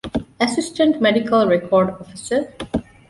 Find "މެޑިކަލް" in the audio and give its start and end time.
1.03-1.47